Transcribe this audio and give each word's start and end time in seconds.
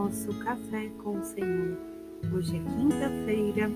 nosso 0.00 0.32
Café 0.42 0.90
com 1.04 1.18
o 1.18 1.24
Senhor. 1.24 1.76
Hoje 2.32 2.56
é 2.56 2.60
quinta-feira, 2.60 3.70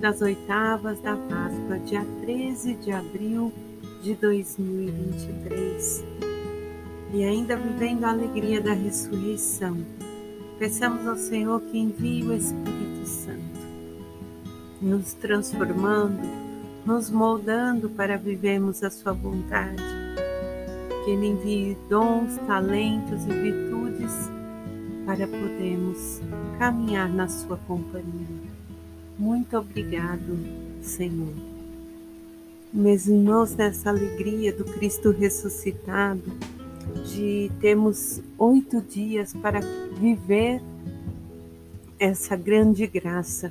das 0.00 0.22
oitavas 0.22 0.98
da 1.00 1.14
Páscoa, 1.14 1.78
dia 1.84 2.02
13 2.22 2.76
de 2.76 2.90
abril 2.90 3.52
de 4.02 4.14
2023. 4.14 6.04
E 7.12 7.22
ainda 7.22 7.54
vivendo 7.54 8.04
a 8.04 8.12
alegria 8.12 8.62
da 8.62 8.72
ressurreição, 8.72 9.76
peçamos 10.58 11.06
ao 11.06 11.16
Senhor 11.16 11.60
que 11.60 11.78
envie 11.78 12.24
o 12.24 12.32
Espírito 12.32 13.04
Santo, 13.04 13.60
nos 14.80 15.12
transformando, 15.12 16.26
nos 16.86 17.10
moldando 17.10 17.90
para 17.90 18.16
vivermos 18.16 18.82
a 18.82 18.88
Sua 18.88 19.12
vontade. 19.12 19.82
Que 21.04 21.10
Ele 21.10 21.26
envie 21.26 21.76
dons, 21.90 22.38
talentos 22.46 23.22
e 23.26 23.28
virtudes 23.28 24.41
para 25.04 25.26
podermos 25.26 26.20
caminhar 26.58 27.08
na 27.08 27.28
Sua 27.28 27.56
companhia. 27.56 28.52
Muito 29.18 29.56
obrigado, 29.56 30.38
Senhor. 30.80 31.34
Mesmo 32.72 33.22
nessa 33.56 33.90
alegria 33.90 34.52
do 34.52 34.64
Cristo 34.64 35.10
ressuscitado, 35.10 36.22
de 37.04 37.50
termos 37.60 38.20
oito 38.38 38.80
dias 38.80 39.34
para 39.34 39.60
viver 39.98 40.60
essa 41.98 42.34
grande 42.34 42.86
graça. 42.86 43.50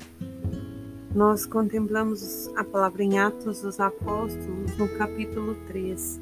Nós 1.13 1.45
contemplamos 1.45 2.49
a 2.55 2.63
palavra 2.63 3.03
em 3.03 3.19
Atos 3.19 3.61
dos 3.61 3.79
Apóstolos, 3.79 4.77
no 4.77 4.87
capítulo 4.97 5.55
3, 5.67 6.19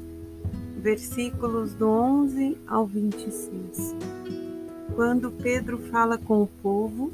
versículos 0.78 1.74
do 1.74 1.88
11 1.88 2.58
ao 2.66 2.86
26 2.86 4.39
quando 5.00 5.30
Pedro 5.30 5.78
fala 5.90 6.18
com 6.18 6.42
o 6.42 6.46
povo 6.46 7.10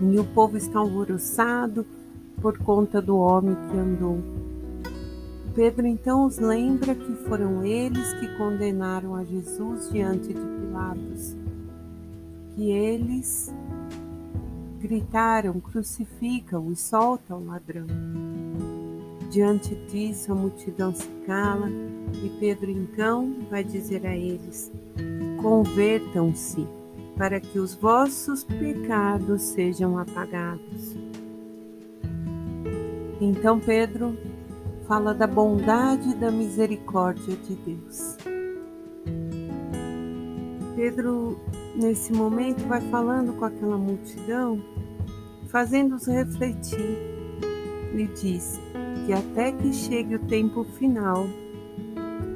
e 0.00 0.18
o 0.18 0.24
povo 0.24 0.56
está 0.56 0.78
alvoroçado 0.78 1.84
por 2.40 2.56
conta 2.56 3.02
do 3.02 3.18
homem 3.18 3.54
que 3.54 3.76
andou. 3.76 4.18
Pedro 5.54 5.86
então 5.86 6.24
os 6.24 6.38
lembra 6.38 6.94
que 6.94 7.12
foram 7.28 7.62
eles 7.62 8.14
que 8.14 8.38
condenaram 8.38 9.14
a 9.14 9.22
Jesus 9.22 9.90
diante 9.90 10.28
de 10.28 10.40
Pilatos, 10.40 11.36
que 12.54 12.70
eles 12.70 13.54
gritaram: 14.80 15.60
crucifica-o 15.60 16.72
e 16.72 16.76
solta 16.76 17.36
o 17.36 17.44
ladrão. 17.44 17.86
Diante 19.30 19.74
disso, 19.90 20.32
a 20.32 20.34
multidão 20.34 20.94
se 20.94 21.08
cala 21.26 21.68
e 21.68 22.30
Pedro 22.40 22.70
então 22.70 23.30
vai 23.50 23.62
dizer 23.62 24.06
a 24.06 24.16
eles: 24.16 24.72
Convertam-se, 25.42 26.66
para 27.16 27.40
que 27.40 27.58
os 27.58 27.74
vossos 27.74 28.44
pecados 28.44 29.42
sejam 29.42 29.98
apagados. 29.98 30.96
Então 33.20 33.58
Pedro 33.58 34.16
fala 34.86 35.12
da 35.12 35.26
bondade 35.26 36.10
e 36.10 36.14
da 36.14 36.30
misericórdia 36.30 37.36
de 37.36 37.54
Deus. 37.56 38.16
Pedro, 40.76 41.38
nesse 41.76 42.12
momento, 42.12 42.66
vai 42.66 42.80
falando 42.80 43.32
com 43.34 43.44
aquela 43.44 43.76
multidão, 43.76 44.62
fazendo-os 45.48 46.06
refletir. 46.06 46.98
Lhe 47.92 48.06
diz 48.06 48.60
que 49.04 49.12
até 49.12 49.52
que 49.52 49.72
chegue 49.72 50.14
o 50.14 50.20
tempo 50.20 50.64
final, 50.64 51.26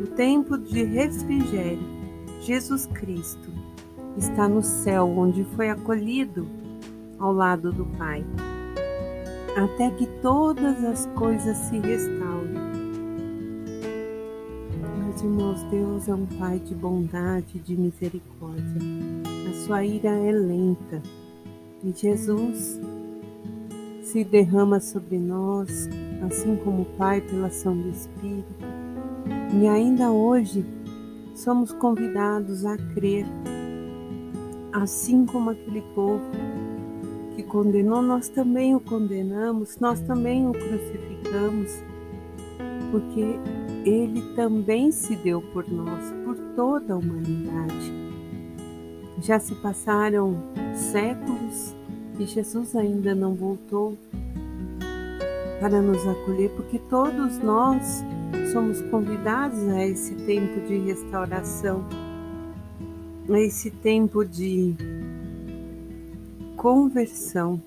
o 0.02 0.06
tempo 0.08 0.58
de 0.58 0.82
refrigério, 0.84 1.95
Jesus 2.40 2.86
Cristo 2.86 3.50
está 4.16 4.48
no 4.48 4.62
céu, 4.62 5.08
onde 5.08 5.44
foi 5.56 5.68
acolhido 5.70 6.46
ao 7.18 7.32
lado 7.32 7.72
do 7.72 7.84
Pai, 7.98 8.24
até 9.56 9.90
que 9.90 10.06
todas 10.20 10.84
as 10.84 11.06
coisas 11.14 11.56
se 11.56 11.78
restaurem. 11.78 12.66
Meus 14.98 15.22
irmãos, 15.22 15.62
Deus 15.70 16.08
é 16.08 16.14
um 16.14 16.26
Pai 16.26 16.58
de 16.58 16.74
bondade, 16.74 17.58
de 17.58 17.76
misericórdia. 17.76 18.80
A 19.50 19.64
sua 19.64 19.84
ira 19.84 20.10
é 20.10 20.32
lenta 20.32 21.02
e 21.82 21.92
Jesus 21.92 22.80
se 24.02 24.24
derrama 24.24 24.80
sobre 24.80 25.18
nós, 25.18 25.88
assim 26.26 26.56
como 26.56 26.82
o 26.82 26.96
Pai, 26.96 27.20
pela 27.20 27.48
ação 27.48 27.76
do 27.76 27.88
Espírito. 27.88 28.64
E 29.60 29.66
ainda 29.66 30.10
hoje, 30.10 30.64
somos 31.36 31.70
convidados 31.72 32.64
a 32.64 32.76
crer, 32.94 33.26
assim 34.72 35.26
como 35.26 35.50
aquele 35.50 35.82
povo 35.94 36.24
que 37.36 37.42
condenou, 37.42 38.00
nós 38.00 38.28
também 38.30 38.74
o 38.74 38.80
condenamos, 38.80 39.78
nós 39.78 40.00
também 40.00 40.48
o 40.48 40.52
crucificamos, 40.52 41.84
porque 42.90 43.38
ele 43.84 44.22
também 44.34 44.90
se 44.90 45.14
deu 45.16 45.42
por 45.52 45.70
nós, 45.70 46.10
por 46.24 46.36
toda 46.56 46.94
a 46.94 46.96
humanidade. 46.96 47.92
Já 49.20 49.38
se 49.38 49.54
passaram 49.56 50.42
séculos 50.74 51.76
e 52.18 52.24
Jesus 52.24 52.74
ainda 52.74 53.14
não 53.14 53.34
voltou 53.34 53.96
para 55.60 55.82
nos 55.82 56.06
acolher, 56.06 56.50
porque 56.56 56.78
todos 56.78 57.38
nós 57.38 58.02
somos 58.52 58.80
convidados 58.82 59.58
a 59.68 59.86
esse 59.86 60.14
tempo 60.14 60.60
de 60.66 60.78
restauração, 60.78 61.84
a 63.28 63.40
esse 63.40 63.70
tempo 63.70 64.24
de 64.24 64.74
conversão, 66.56 67.60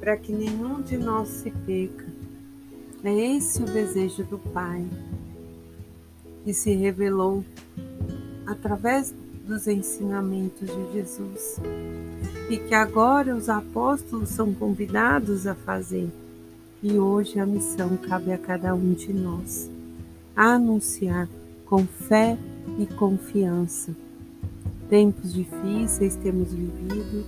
para 0.00 0.16
que 0.16 0.32
nenhum 0.32 0.80
de 0.82 0.96
nós 0.96 1.28
se 1.28 1.50
perca. 1.50 2.06
É 3.04 3.36
esse 3.36 3.62
o 3.62 3.66
desejo 3.66 4.24
do 4.24 4.38
Pai, 4.38 4.84
que 6.44 6.52
se 6.52 6.74
revelou 6.74 7.44
através 8.46 9.14
dos 9.46 9.66
ensinamentos 9.66 10.68
de 10.68 10.92
Jesus 10.92 11.60
e 12.50 12.58
que 12.58 12.74
agora 12.74 13.34
os 13.34 13.48
apóstolos 13.48 14.28
são 14.28 14.52
convidados 14.52 15.46
a 15.46 15.54
fazer. 15.54 16.10
E 16.82 16.98
hoje 16.98 17.40
a 17.40 17.46
missão 17.46 17.96
cabe 17.96 18.32
a 18.32 18.38
cada 18.38 18.74
um 18.74 18.92
de 18.92 19.12
nós: 19.12 19.70
anunciar 20.36 21.28
com 21.66 21.86
fé 21.86 22.38
e 22.78 22.86
confiança. 22.86 23.94
Tempos 24.88 25.34
difíceis 25.34 26.16
temos 26.16 26.52
vivido, 26.52 27.26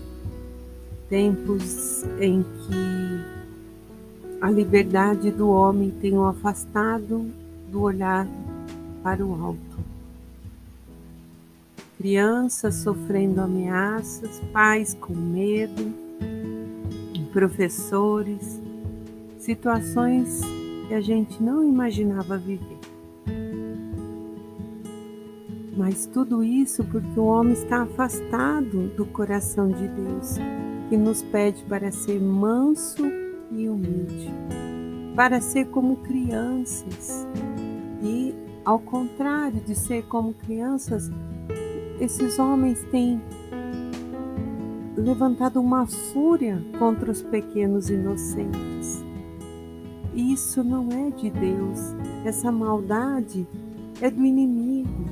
tempos 1.09 2.05
em 2.21 2.43
que 2.43 4.41
a 4.41 4.51
liberdade 4.51 5.31
do 5.31 5.51
homem 5.51 5.91
tem 6.01 6.17
o 6.17 6.25
afastado 6.25 7.31
do 7.71 7.83
olhar 7.83 8.27
para 9.03 9.25
o 9.25 9.35
alto. 9.35 9.81
Crianças 11.99 12.77
sofrendo 12.77 13.43
ameaças, 13.43 14.41
pais 14.53 14.95
com 14.95 15.15
medo, 15.15 15.93
professores 17.33 18.60
situações 19.41 20.41
que 20.87 20.95
a 20.95 21.01
gente 21.01 21.43
não 21.43 21.65
imaginava 21.65 22.37
viver. 22.37 22.79
Mas 25.77 26.05
tudo 26.05 26.45
isso 26.45 26.85
porque 26.85 27.19
o 27.19 27.25
homem 27.25 27.55
está 27.55 27.83
afastado 27.83 28.89
do 28.97 29.07
coração 29.07 29.69
de 29.69 29.89
Deus, 29.89 30.37
que 30.91 30.97
nos 30.97 31.23
pede 31.23 31.65
para 31.65 31.91
ser 31.91 32.21
manso 32.21 33.03
e 33.51 33.67
humilde, 33.67 34.31
para 35.17 35.41
ser 35.41 35.67
como 35.69 35.97
crianças. 35.97 37.27
E, 38.03 38.35
ao 38.63 38.79
contrário 38.79 39.61
de 39.61 39.75
ser 39.75 40.03
como 40.03 40.35
crianças, 40.35 41.11
esses 41.99 42.39
homens 42.39 42.83
têm 42.91 43.23
levantado 44.97 45.61
uma 45.61 45.87
fúria 45.87 46.63
contra 46.79 47.11
os 47.11 47.23
pequenos 47.23 47.89
inocentes. 47.89 49.10
Isso 50.15 50.65
não 50.65 50.89
é 50.91 51.11
de 51.11 51.31
Deus. 51.31 51.79
Essa 52.25 52.51
maldade 52.51 53.47
é 54.01 54.11
do 54.11 54.25
inimigo. 54.25 55.05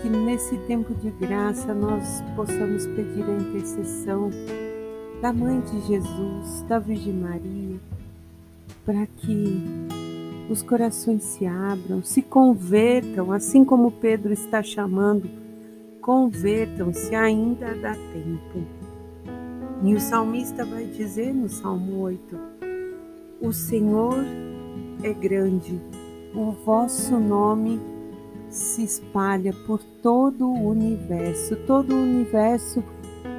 Que 0.00 0.08
nesse 0.08 0.56
tempo 0.66 0.92
de 0.94 1.10
graça 1.10 1.72
nós 1.72 2.22
possamos 2.34 2.86
pedir 2.86 3.24
a 3.24 3.36
intercessão 3.36 4.30
da 5.20 5.32
Mãe 5.32 5.60
de 5.60 5.80
Jesus, 5.86 6.62
da 6.68 6.80
Virgem 6.80 7.12
Maria, 7.12 7.78
para 8.84 9.06
que 9.06 9.62
os 10.50 10.60
corações 10.60 11.22
se 11.22 11.46
abram, 11.46 12.02
se 12.02 12.20
convertam, 12.20 13.30
assim 13.30 13.64
como 13.64 13.92
Pedro 13.92 14.32
está 14.32 14.60
chamando, 14.60 15.30
convertam-se, 16.00 17.14
ainda 17.14 17.72
dá 17.76 17.94
tempo. 17.94 18.66
E 19.84 19.94
o 19.94 20.00
salmista 20.00 20.64
vai 20.64 20.84
dizer 20.84 21.32
no 21.32 21.48
Salmo 21.48 22.00
8: 22.00 22.51
o 23.42 23.52
Senhor 23.52 24.14
é 25.02 25.12
grande, 25.12 25.80
o 26.32 26.52
vosso 26.64 27.18
nome 27.18 27.80
se 28.48 28.84
espalha 28.84 29.52
por 29.66 29.82
todo 30.00 30.46
o 30.46 30.68
universo. 30.68 31.56
Todo 31.66 31.92
o 31.92 32.02
universo 32.02 32.84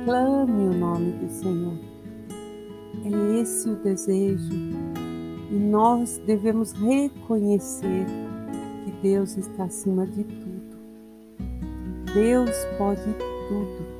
clame 0.03 0.67
o 0.67 0.73
nome 0.73 1.11
do 1.13 1.29
Senhor. 1.29 1.79
É 3.05 3.39
esse 3.39 3.69
o 3.69 3.75
desejo 3.75 4.53
e 5.49 5.55
nós 5.55 6.21
devemos 6.25 6.73
reconhecer 6.73 8.05
que 8.83 8.91
Deus 9.01 9.37
está 9.37 9.65
acima 9.65 10.05
de 10.05 10.23
tudo. 10.23 10.77
Deus 12.13 12.51
pode 12.77 13.01
tudo. 13.47 13.93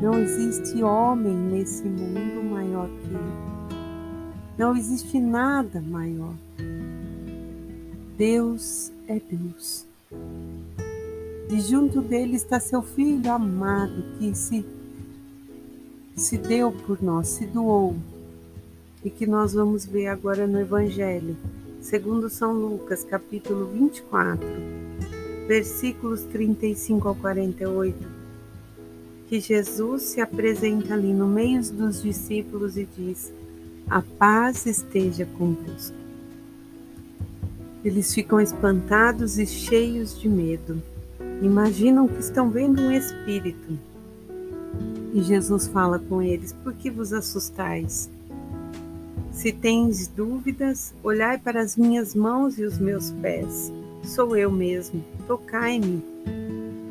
Não 0.00 0.14
existe 0.18 0.82
homem 0.82 1.34
nesse 1.34 1.84
mundo 1.84 2.42
maior 2.50 2.88
que 2.88 3.06
Ele. 3.06 3.55
Não 4.58 4.74
existe 4.74 5.20
nada 5.20 5.82
maior. 5.82 6.34
Deus 8.16 8.90
é 9.06 9.20
Deus. 9.20 9.84
E 11.50 11.60
junto 11.60 12.00
dele 12.00 12.36
está 12.36 12.58
seu 12.58 12.80
filho 12.80 13.30
amado 13.30 14.02
que 14.18 14.34
se, 14.34 14.64
se 16.14 16.38
deu 16.38 16.72
por 16.72 17.02
nós, 17.02 17.28
se 17.28 17.46
doou. 17.46 17.94
E 19.04 19.10
que 19.10 19.26
nós 19.26 19.52
vamos 19.52 19.84
ver 19.84 20.06
agora 20.06 20.46
no 20.46 20.58
Evangelho, 20.58 21.36
segundo 21.80 22.30
São 22.30 22.54
Lucas, 22.54 23.04
capítulo 23.04 23.66
24, 23.66 24.48
versículos 25.46 26.22
35 26.22 27.08
ao 27.08 27.14
48, 27.14 27.96
que 29.28 29.38
Jesus 29.38 30.02
se 30.02 30.20
apresenta 30.20 30.94
ali 30.94 31.12
no 31.12 31.28
meio 31.28 31.62
dos 31.72 32.02
discípulos 32.02 32.76
e 32.78 32.88
diz: 32.96 33.30
A 33.88 34.02
paz 34.02 34.66
esteja 34.66 35.24
convosco. 35.38 35.96
Eles 37.84 38.12
ficam 38.12 38.40
espantados 38.40 39.38
e 39.38 39.46
cheios 39.46 40.20
de 40.20 40.28
medo. 40.28 40.82
Imaginam 41.40 42.08
que 42.08 42.18
estão 42.18 42.50
vendo 42.50 42.82
um 42.82 42.90
espírito. 42.90 43.78
E 45.14 45.22
Jesus 45.22 45.68
fala 45.68 46.00
com 46.00 46.20
eles: 46.20 46.52
Por 46.64 46.72
que 46.72 46.90
vos 46.90 47.12
assustais? 47.12 48.10
Se 49.30 49.52
tens 49.52 50.08
dúvidas, 50.08 50.92
olhai 51.00 51.38
para 51.38 51.60
as 51.60 51.76
minhas 51.76 52.12
mãos 52.12 52.58
e 52.58 52.64
os 52.64 52.78
meus 52.78 53.12
pés. 53.12 53.72
Sou 54.02 54.36
eu 54.36 54.50
mesmo, 54.50 55.04
tocai-me. 55.28 56.02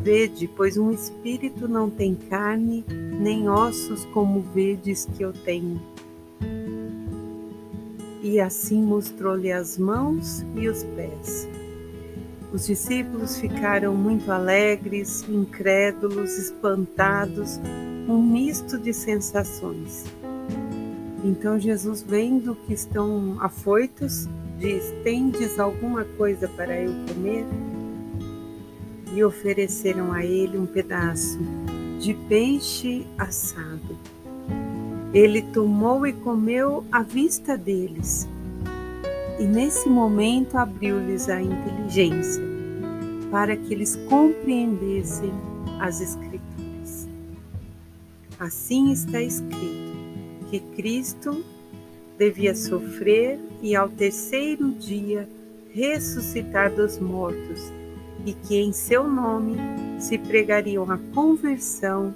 Vede, 0.02 0.50
pois 0.56 0.78
um 0.78 0.92
espírito 0.94 1.68
não 1.68 1.90
tem 1.90 2.16
carne, 2.16 2.86
nem 3.20 3.50
ossos 3.50 4.06
como 4.14 4.40
vedes 4.40 5.10
que 5.18 5.24
eu 5.24 5.34
tenho 5.34 5.82
e 8.26 8.40
assim 8.40 8.82
mostrou-lhe 8.82 9.52
as 9.52 9.78
mãos 9.78 10.44
e 10.56 10.68
os 10.68 10.84
pés. 10.84 11.48
Os 12.52 12.66
discípulos 12.66 13.38
ficaram 13.38 13.96
muito 13.96 14.32
alegres, 14.32 15.24
incrédulos, 15.30 16.36
espantados, 16.36 17.60
um 18.10 18.20
misto 18.20 18.80
de 18.80 18.92
sensações. 18.94 20.06
Então 21.24 21.60
Jesus, 21.60 22.02
vendo 22.02 22.56
que 22.56 22.74
estão 22.74 23.38
afoitos, 23.40 24.28
diz: 24.58 24.92
Tendes 25.04 25.60
alguma 25.60 26.04
coisa 26.04 26.48
para 26.48 26.82
eu 26.82 26.94
comer? 27.08 27.46
E 29.14 29.24
ofereceram 29.24 30.12
a 30.12 30.26
ele 30.26 30.58
um 30.58 30.66
pedaço 30.66 31.38
de 32.00 32.16
peixe 32.28 33.06
assado. 33.20 34.15
Ele 35.16 35.42
tomou 35.42 36.06
e 36.06 36.12
comeu 36.12 36.84
à 36.92 37.02
vista 37.02 37.58
deles. 37.58 38.28
E 39.40 39.46
nesse 39.46 39.88
momento 39.88 40.58
abriu-lhes 40.58 41.30
a 41.30 41.42
inteligência, 41.42 42.44
para 43.32 43.56
que 43.56 43.74
eles 43.74 43.96
compreendessem 44.10 45.32
as 45.80 46.02
Escrituras. 46.02 47.08
Assim 48.38 48.92
está 48.92 49.22
escrito 49.22 49.96
que 50.50 50.60
Cristo 50.76 51.46
devia 52.18 52.54
sofrer 52.54 53.40
e 53.62 53.74
ao 53.74 53.88
terceiro 53.88 54.70
dia 54.72 55.30
ressuscitar 55.74 56.76
dos 56.76 57.00
mortos, 57.00 57.72
e 58.26 58.34
que 58.34 58.58
em 58.58 58.74
seu 58.74 59.10
nome 59.10 59.56
se 59.98 60.18
pregariam 60.18 60.92
a 60.92 60.98
conversão, 61.14 62.14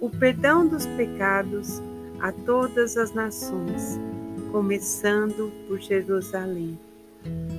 o 0.00 0.08
perdão 0.08 0.68
dos 0.68 0.86
pecados 0.86 1.82
a 2.22 2.30
todas 2.30 2.96
as 2.96 3.12
nações, 3.12 4.00
começando 4.52 5.52
por 5.66 5.80
Jerusalém. 5.80 6.78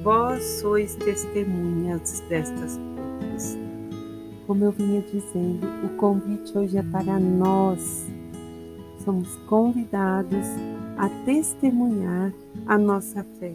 Vós 0.02 0.42
sois 0.62 0.96
testemunhas 0.96 2.22
destas 2.30 2.80
coisas. 2.80 3.58
Como 4.48 4.64
eu 4.64 4.72
vinha 4.72 5.02
dizendo, 5.02 5.68
o 5.86 5.90
convite 5.98 6.58
hoje 6.58 6.78
é 6.78 6.84
para 6.84 7.20
nós. 7.20 8.08
Somos 9.04 9.36
convidados 9.50 10.48
a 10.98 11.10
testemunhar 11.26 12.32
a 12.66 12.78
nossa 12.78 13.22
fé, 13.38 13.54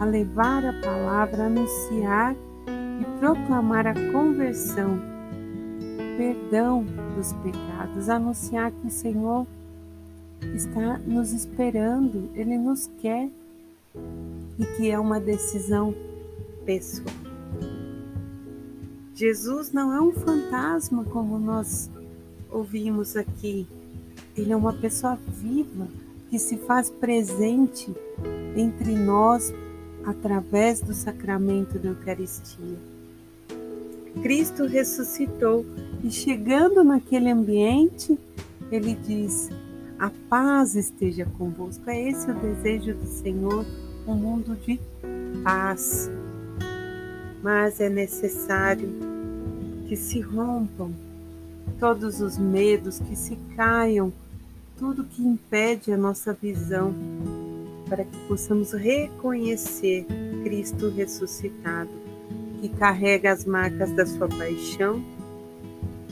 a 0.00 0.04
levar 0.04 0.64
a 0.64 0.72
palavra, 0.80 1.44
a 1.44 1.46
anunciar 1.46 2.34
e 3.00 3.20
proclamar 3.20 3.86
a 3.86 3.94
conversão, 4.10 5.00
perdão 6.16 6.84
dos 7.14 7.32
pecados, 7.34 8.08
anunciar 8.08 8.72
que 8.72 8.88
o 8.88 8.90
Senhor 8.90 9.46
está 10.54 10.98
nos 10.98 11.32
esperando, 11.32 12.30
Ele 12.34 12.56
nos 12.56 12.90
quer 13.00 13.28
e 14.58 14.64
que 14.76 14.90
é 14.90 14.98
uma 14.98 15.20
decisão 15.20 15.94
pessoal. 16.64 17.14
Jesus 19.14 19.72
não 19.72 19.92
é 19.92 20.00
um 20.00 20.12
fantasma 20.12 21.04
como 21.04 21.38
nós 21.38 21.90
ouvimos 22.50 23.16
aqui, 23.16 23.66
Ele 24.36 24.52
é 24.52 24.56
uma 24.56 24.72
pessoa 24.72 25.18
viva 25.28 25.88
que 26.30 26.38
se 26.38 26.56
faz 26.56 26.88
presente 26.88 27.92
entre 28.56 28.94
nós 28.94 29.52
através 30.04 30.80
do 30.80 30.94
sacramento 30.94 31.78
da 31.78 31.88
Eucaristia. 31.88 32.78
Cristo 34.22 34.66
ressuscitou 34.66 35.64
e 36.02 36.10
chegando 36.10 36.82
naquele 36.82 37.30
ambiente, 37.30 38.18
ele 38.70 38.94
diz: 38.94 39.50
a 40.00 40.10
paz 40.30 40.74
esteja 40.74 41.26
convosco. 41.36 41.88
É 41.90 42.08
esse 42.08 42.30
o 42.30 42.34
desejo 42.34 42.94
do 42.94 43.06
Senhor, 43.06 43.66
um 44.08 44.14
mundo 44.14 44.56
de 44.56 44.80
paz. 45.44 46.10
Mas 47.42 47.80
é 47.80 47.90
necessário 47.90 48.88
que 49.86 49.94
se 49.96 50.20
rompam 50.20 50.90
todos 51.78 52.22
os 52.22 52.38
medos, 52.38 52.98
que 52.98 53.14
se 53.14 53.36
caiam 53.54 54.10
tudo 54.78 55.04
que 55.04 55.22
impede 55.22 55.92
a 55.92 55.96
nossa 55.98 56.32
visão, 56.32 56.94
para 57.86 58.02
que 58.02 58.16
possamos 58.26 58.72
reconhecer 58.72 60.06
Cristo 60.42 60.88
ressuscitado, 60.88 61.90
que 62.58 62.70
carrega 62.70 63.32
as 63.32 63.44
marcas 63.44 63.90
da 63.92 64.06
sua 64.06 64.28
paixão, 64.28 65.04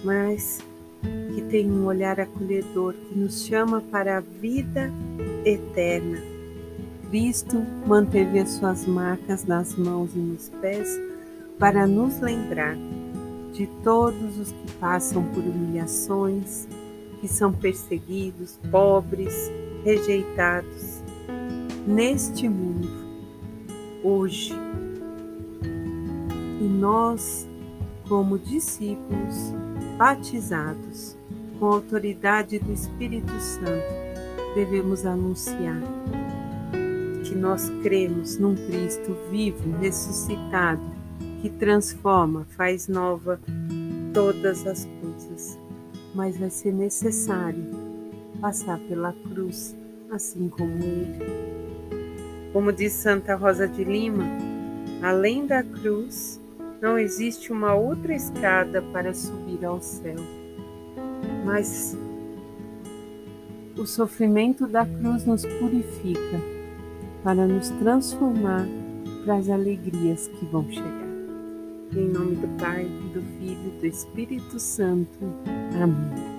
mas 0.05 0.61
que 1.39 1.45
tem 1.45 1.71
um 1.71 1.87
olhar 1.87 2.19
acolhedor, 2.19 2.95
que 2.95 3.17
nos 3.17 3.47
chama 3.47 3.81
para 3.81 4.17
a 4.17 4.21
vida 4.21 4.93
eterna. 5.45 6.21
Cristo 7.09 7.65
manteve 7.87 8.41
as 8.41 8.51
suas 8.51 8.85
marcas 8.87 9.45
nas 9.45 9.77
mãos 9.77 10.11
e 10.17 10.19
nos 10.19 10.49
pés 10.61 10.99
para 11.57 11.87
nos 11.87 12.19
lembrar 12.19 12.77
de 13.53 13.69
todos 13.85 14.37
os 14.37 14.51
que 14.51 14.73
passam 14.81 15.23
por 15.27 15.45
humilhações, 15.45 16.67
que 17.21 17.29
são 17.29 17.53
perseguidos, 17.53 18.59
pobres, 18.69 19.49
rejeitados 19.85 21.01
neste 21.87 22.49
mundo, 22.49 22.89
hoje. 24.03 24.53
E 26.61 26.65
nós, 26.65 27.47
como 28.09 28.37
discípulos, 28.41 29.53
batizados 29.97 31.18
com 31.59 31.67
a 31.67 31.75
autoridade 31.75 32.59
do 32.59 32.73
Espírito 32.73 33.33
Santo, 33.41 34.09
devemos 34.55 35.05
anunciar 35.05 35.81
que 37.25 37.35
nós 37.35 37.69
cremos 37.83 38.39
num 38.39 38.55
Cristo 38.55 39.17
vivo, 39.31 39.77
ressuscitado, 39.79 40.83
que 41.43 41.51
transforma, 41.51 42.47
faz 42.57 42.89
nova 42.89 43.41
todas 44.15 44.67
as 44.67 44.89
coisas. 45.01 45.59
Mas 46.15 46.39
vai 46.39 46.51
ser 46.51 46.73
necessário 46.73 47.67
passar 48.41 48.79
pela 48.81 49.13
cruz, 49.13 49.77
assim 50.11 50.49
como 50.49 50.73
ele. 50.79 51.19
Como 52.53 52.73
diz 52.73 52.93
Santa 52.95 53.37
Rosa 53.37 53.69
de 53.69 53.85
Lima, 53.85 54.25
além 55.03 55.47
da 55.47 55.63
cruz, 55.63 56.41
não 56.81 56.99
existe 56.99 57.53
uma 57.53 57.75
outra 57.75 58.15
escada 58.15 58.81
para 58.93 59.13
subir 59.13 59.65
ao 59.65 59.81
céu. 59.81 60.17
Mas 61.49 61.97
o 63.75 63.87
sofrimento 63.87 64.67
da 64.67 64.85
cruz 64.85 65.25
nos 65.25 65.47
purifica 65.47 66.39
para 67.25 67.47
nos 67.47 67.71
transformar 67.71 68.67
para 69.25 69.37
as 69.37 69.49
alegrias 69.49 70.29
que 70.29 70.45
vão 70.45 70.71
chegar. 70.71 71.09
Em 71.97 72.07
nome 72.07 72.37
do 72.37 72.49
Pai, 72.63 72.85
do 73.15 73.23
Filho 73.39 73.73
e 73.77 73.81
do 73.81 73.87
Espírito 73.87 74.61
Santo. 74.61 75.19
Amém. 75.83 76.38